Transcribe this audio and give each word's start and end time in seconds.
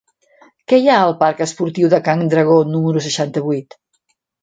Què 0.73 0.79
hi 0.83 0.89
ha 0.93 0.95
al 1.09 1.13
parc 1.19 1.45
Esportiu 1.47 1.93
de 1.93 2.01
Can 2.09 2.25
Dragó 2.35 2.59
número 2.73 3.07
seixanta-vuit? 3.11 3.83